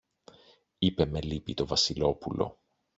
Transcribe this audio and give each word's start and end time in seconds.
είπε 0.77 1.05
με 1.05 1.21
λύπη 1.21 1.53
το 1.53 1.65
Βασιλόπουλο. 1.65 2.59